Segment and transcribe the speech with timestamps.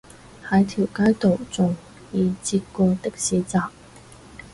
[0.47, 1.75] 喺條街度仲
[2.11, 3.69] 易截過的士站